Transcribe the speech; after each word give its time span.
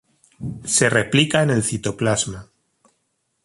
Se 0.65 0.89
replica 0.89 1.43
en 1.43 1.51
el 1.51 1.61
citoplasma. 1.61 2.49